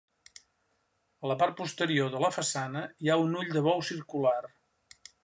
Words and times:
A 1.25 1.29
la 1.31 1.35
part 1.43 1.59
posterior 1.59 2.09
de 2.15 2.21
la 2.25 2.31
façana 2.37 2.83
hi 3.05 3.13
ha 3.13 3.19
un 3.27 3.39
ull 3.43 3.53
de 3.59 3.63
bou 3.69 3.85
circular. 3.91 4.39